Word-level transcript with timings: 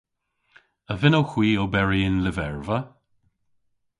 A 0.91 0.93
vynnowgh 1.01 1.33
hwi 1.33 1.49
oberi 1.63 2.01
y'n 2.07 2.17
lyverva? 2.25 2.77